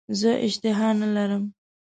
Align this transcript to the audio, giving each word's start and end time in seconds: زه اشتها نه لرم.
زه 0.19 0.29
اشتها 0.47 0.89
نه 0.99 1.07
لرم. 1.15 1.43